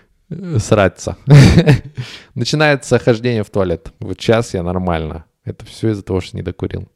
сраться. 0.59 1.17
Начинается 2.35 2.99
хождение 2.99 3.43
в 3.43 3.51
туалет. 3.51 3.93
Вот 3.99 4.21
сейчас 4.21 4.55
я 4.55 4.63
нормально. 4.63 5.25
Это 5.45 5.65
все 5.65 5.91
из-за 5.91 6.03
того, 6.03 6.21
что 6.21 6.37
не 6.37 6.43
докурил. 6.43 6.89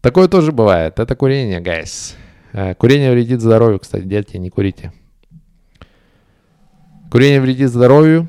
Такое 0.00 0.28
тоже 0.28 0.52
бывает. 0.52 0.98
Это 0.98 1.14
курение, 1.14 1.60
гайс. 1.60 2.16
Э, 2.52 2.74
курение 2.74 3.12
вредит 3.12 3.40
здоровью, 3.40 3.78
кстати, 3.78 4.04
дети, 4.04 4.36
не 4.36 4.50
курите. 4.50 4.92
Курение 7.10 7.40
вредит 7.40 7.70
здоровью, 7.70 8.28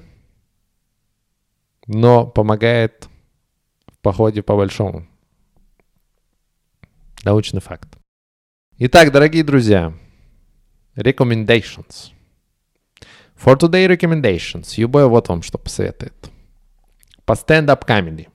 но 1.88 2.28
помогает 2.28 3.08
походе 4.02 4.44
по-большому. 4.44 5.08
Научный 7.24 7.62
факт. 7.62 7.98
Итак, 8.78 9.12
дорогие 9.12 9.44
друзья, 9.44 9.94
recommendations. 10.96 12.13
For 13.44 13.58
today 13.58 13.88
recommendations. 13.88 14.76
your 14.78 14.94
boy 14.94 15.06
вот 15.10 15.28
вам 15.28 15.42
что 15.42 15.58
посоветует. 15.58 16.14
По 17.26 17.36
stand-up 17.36 17.84
comedy. 17.84 18.30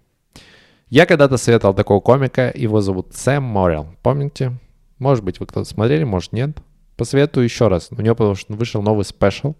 Я 0.90 1.06
когда-то 1.06 1.38
советовал 1.38 1.72
такого 1.72 2.00
комика, 2.00 2.52
его 2.54 2.82
зовут 2.82 3.14
Сэм 3.14 3.42
Моррел. 3.42 3.94
Помните? 4.02 4.58
Может 4.98 5.24
быть, 5.24 5.40
вы 5.40 5.46
кто-то 5.46 5.66
смотрели, 5.66 6.04
может 6.04 6.34
нет. 6.34 6.58
Посоветую 6.98 7.44
еще 7.44 7.68
раз. 7.68 7.88
У 7.90 8.02
него 8.02 8.16
потому 8.16 8.34
что 8.34 8.52
вышел 8.52 8.82
новый 8.82 9.06
special. 9.06 9.54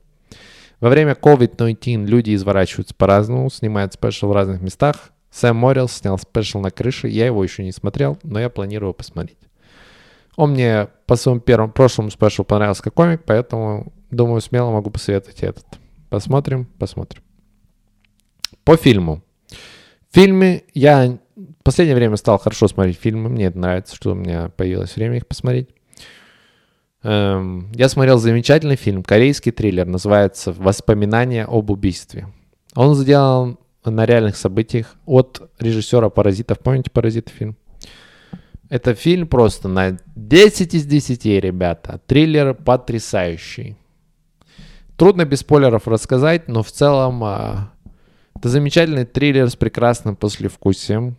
Во 0.80 0.90
время 0.90 1.12
COVID-19 1.12 2.04
люди 2.04 2.34
изворачиваются 2.34 2.94
по-разному, 2.94 3.48
снимают 3.48 3.94
special 3.94 4.28
в 4.28 4.32
разных 4.32 4.61
местах. 4.61 5.12
Сэм 5.30 5.56
Моррел 5.56 5.88
снял 5.88 6.18
special 6.18 6.61
на 6.61 6.70
крыше. 6.70 7.08
Я 7.08 7.24
его 7.24 7.42
еще 7.42 7.64
не 7.64 7.72
смотрел, 7.72 8.18
но 8.22 8.38
я 8.38 8.50
планирую 8.50 8.92
посмотреть. 8.92 9.38
Он 10.37 10.50
мне 10.50 10.88
по 11.06 11.16
своему 11.16 11.40
первому, 11.40 11.72
прошлому 11.72 12.11
спешлу 12.11 12.44
понравился 12.44 12.82
как 12.82 12.92
комик, 12.92 13.22
поэтому, 13.24 13.94
думаю, 14.10 14.40
смело 14.40 14.70
могу 14.70 14.90
посоветовать 14.90 15.42
этот. 15.42 15.66
Посмотрим, 16.10 16.66
посмотрим. 16.78 17.22
По 18.64 18.76
фильму. 18.76 19.22
В 20.10 20.14
фильме 20.14 20.64
я 20.74 21.18
в 21.36 21.62
последнее 21.62 21.96
время 21.96 22.16
стал 22.16 22.38
хорошо 22.38 22.68
смотреть 22.68 22.98
фильмы. 22.98 23.28
Мне 23.28 23.46
это 23.46 23.58
нравится, 23.58 23.94
что 23.94 24.12
у 24.12 24.14
меня 24.14 24.50
появилось 24.56 24.96
время 24.96 25.18
их 25.18 25.26
посмотреть. 25.26 25.68
Эм, 27.02 27.70
я 27.74 27.88
смотрел 27.88 28.18
замечательный 28.18 28.76
фильм, 28.76 29.02
корейский 29.02 29.52
триллер, 29.52 29.86
называется 29.86 30.52
«Воспоминания 30.52 31.44
об 31.44 31.70
убийстве». 31.70 32.28
Он 32.74 32.94
сделан 32.94 33.58
на 33.84 34.04
реальных 34.04 34.36
событиях 34.36 34.96
от 35.06 35.50
режиссера 35.60 36.08
«Паразитов». 36.08 36.58
Помните 36.58 36.90
«Паразиты» 36.90 37.30
фильм? 37.30 37.56
Это 38.68 38.94
фильм 38.94 39.28
просто 39.28 39.68
на 39.68 39.96
10 40.16 40.74
из 40.74 40.86
10, 40.86 41.24
ребята. 41.40 42.00
Триллер 42.06 42.54
потрясающий. 42.54 43.76
Трудно 44.98 45.24
без 45.24 45.40
спойлеров 45.40 45.87
рассказать, 45.87 46.48
но 46.48 46.64
в 46.64 46.72
целом 46.72 47.22
а, 47.22 47.70
это 48.34 48.48
замечательный 48.48 49.04
триллер 49.04 49.48
с 49.48 49.54
прекрасным 49.54 50.16
послевкусием. 50.16 51.16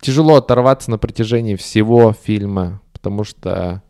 Тяжело 0.00 0.34
оторваться 0.34 0.90
на 0.90 0.98
протяжении 0.98 1.54
всего 1.54 2.12
фильма, 2.12 2.82
потому 2.92 3.22
что 3.22 3.84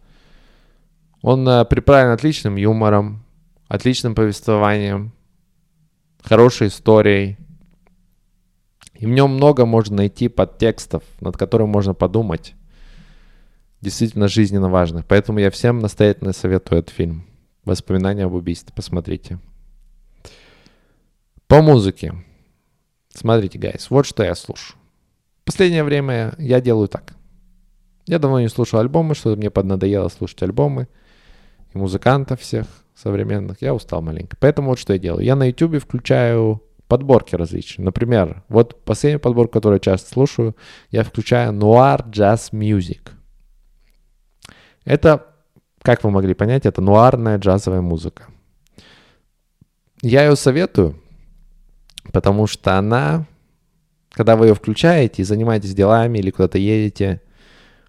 он 1.23 1.49
а, 1.49 1.65
приправлен 1.65 2.13
отличным 2.13 2.57
юмором, 2.57 3.25
отличным 3.67 4.15
повествованием, 4.15 5.13
хорошей 6.23 6.69
историей. 6.69 7.39
И 8.93 9.07
в 9.07 9.09
нем 9.09 9.37
много 9.37 9.65
можно 9.65 9.97
найти 9.97 10.29
подтекстов, 10.29 11.03
над 11.23 11.39
которым 11.39 11.71
можно 11.71 11.95
подумать. 11.95 12.55
Действительно 13.81 14.29
жизненно 14.29 14.69
важных. 14.69 15.07
Поэтому 15.07 15.39
я 15.39 15.51
всем 15.51 15.79
настоятельно 15.79 16.33
советую 16.33 16.81
этот 16.81 16.95
фильм. 16.95 17.27
Воспоминания 17.65 18.25
об 18.25 18.35
убийстве. 18.35 18.73
Посмотрите. 18.75 19.39
По 21.47 21.63
музыке. 21.63 22.15
Смотрите, 23.13 23.59
guys, 23.59 23.87
вот 23.91 24.07
что 24.07 24.23
я 24.23 24.35
слушаю. 24.35 24.79
Последнее 25.45 25.83
время 25.83 26.35
я 26.39 26.61
делаю 26.61 26.89
так. 26.89 27.15
Я 28.07 28.19
давно 28.19 28.41
не 28.41 28.49
слушаю 28.49 28.81
альбомы, 28.81 29.15
что 29.15 29.35
мне 29.35 29.51
поднадоело 29.51 30.09
слушать 30.09 30.43
альбомы 30.43 30.89
и 31.73 31.79
музыкантов 31.79 32.41
всех 32.41 32.67
современных. 32.95 33.63
Я 33.63 33.75
устал 33.75 34.03
маленько. 34.03 34.37
Поэтому 34.39 34.71
вот 34.71 34.79
что 34.79 34.93
я 34.93 34.99
делаю. 34.99 35.25
Я 35.25 35.37
на 35.37 35.45
YouTube 35.49 35.83
включаю 35.83 36.63
подборки 36.87 37.35
различные. 37.35 37.85
Например, 37.85 38.43
вот 38.49 38.85
последняя 38.85 39.19
подборка, 39.19 39.55
которую 39.55 39.77
я 39.77 39.93
часто 39.93 40.11
слушаю, 40.11 40.57
я 40.91 41.03
включаю 41.05 41.53
Noir 41.53 42.09
Jazz 42.11 42.53
Music. 42.53 43.01
Это, 44.85 45.27
как 45.83 46.05
вы 46.05 46.11
могли 46.11 46.35
понять, 46.35 46.67
это 46.67 46.81
нуарная 46.81 47.39
джазовая 47.39 47.81
музыка. 47.81 48.27
Я 50.03 50.25
ее 50.25 50.37
советую, 50.37 51.01
потому 52.13 52.47
что 52.47 52.79
она, 52.79 53.27
когда 54.11 54.37
вы 54.37 54.47
ее 54.47 54.55
включаете 54.55 55.23
и 55.23 55.25
занимаетесь 55.25 55.75
делами 55.75 56.19
или 56.19 56.31
куда-то 56.31 56.59
едете, 56.59 57.21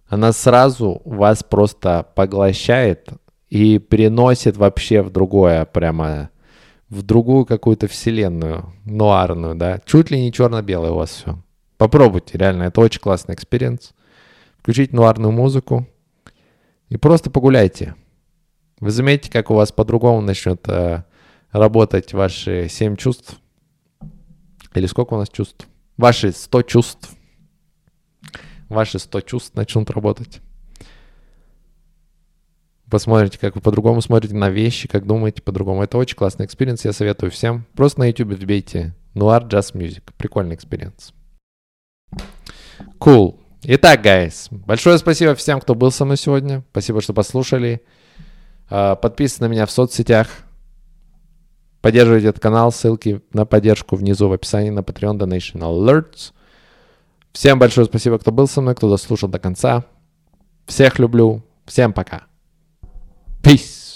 она 0.08 0.34
сразу 0.34 1.02
вас 1.06 1.42
просто 1.42 2.06
поглощает 2.16 3.10
и 3.50 3.80
переносит 3.80 4.58
вообще 4.58 5.02
в 5.02 5.10
другое 5.10 5.66
прямо 5.66 6.30
в 6.90 7.04
другую 7.04 7.46
какую-то 7.46 7.88
вселенную, 7.88 8.74
нуарную, 8.84 9.56
да. 9.56 9.80
Чуть 9.86 10.12
ли 10.12 10.22
не 10.22 10.34
черно-белое 10.34 10.92
у 10.92 10.96
вас 10.96 11.10
все. 11.12 11.42
Попробуйте, 11.78 12.38
реально, 12.38 12.64
это 12.64 12.82
очень 12.82 13.00
классный 13.00 13.34
experience. 13.34 13.94
Включите 14.60 14.94
нуарную 14.94 15.32
музыку 15.32 15.88
и 16.92 16.98
просто 16.98 17.32
погуляйте. 17.32 17.96
Вы 18.80 18.92
заметите, 18.92 19.32
как 19.32 19.50
у 19.50 19.56
вас 19.56 19.72
по-другому 19.72 20.22
начнет 20.22 20.68
э, 20.68 21.04
работать 21.52 22.14
ваши 22.14 22.68
семь 22.70 22.96
чувств. 22.96 23.40
Или 24.76 24.86
сколько 24.86 25.16
у 25.16 25.18
нас 25.18 25.30
чувств? 25.30 25.68
Ваши 25.98 26.32
100 26.32 26.62
чувств. 26.64 27.10
Ваши 28.70 29.00
100 29.00 29.22
чувств 29.22 29.56
начнут 29.56 29.90
работать 29.90 30.42
посмотрите, 32.92 33.40
как 33.40 33.56
вы 33.56 33.62
по-другому 33.62 34.02
смотрите 34.02 34.36
на 34.36 34.50
вещи, 34.50 34.88
как 34.88 35.08
думаете 35.08 35.42
по-другому. 35.42 35.82
Это 35.82 35.98
очень 35.98 36.18
классный 36.18 36.46
experience, 36.46 36.86
я 36.86 36.94
советую 36.94 37.32
всем. 37.32 37.66
Просто 37.74 38.02
на 38.02 38.08
YouTube 38.08 38.34
вбейте 38.34 38.94
Noir 39.16 39.48
Jazz 39.48 39.74
Music. 39.74 40.04
Прикольный 40.18 40.56
experience. 40.56 41.14
Cool. 43.00 43.41
Итак, 43.64 44.04
guys, 44.04 44.48
большое 44.50 44.98
спасибо 44.98 45.36
всем, 45.36 45.62
кто 45.62 45.76
был 45.76 45.92
со 45.92 46.04
мной 46.04 46.18
сегодня. 46.18 46.64
Спасибо, 46.72 47.00
что 47.00 47.14
послушали. 47.14 47.84
А, 48.70 48.96
подписывайтесь 48.96 49.40
на 49.42 49.46
меня 49.46 49.66
в 49.68 49.72
соцсетях. 49.72 50.30
Поддерживайте 51.82 52.30
этот 52.30 52.42
канал. 52.42 52.72
Ссылки 52.72 53.22
на 53.34 53.46
поддержку 53.46 53.96
внизу 53.96 54.30
в 54.30 54.34
описании 54.34 54.72
на 54.72 54.80
Patreon 54.80 55.20
Donation 55.20 55.60
Alerts. 55.60 56.32
Всем 57.34 57.60
большое 57.60 57.86
спасибо, 57.86 58.18
кто 58.18 58.32
был 58.32 58.48
со 58.48 58.62
мной, 58.62 58.74
кто 58.74 58.90
дослушал 58.90 59.30
до 59.30 59.38
конца. 59.38 59.86
Всех 60.66 60.98
люблю. 60.98 61.44
Всем 61.66 61.94
пока. 61.94 62.24
Peace. 63.44 63.91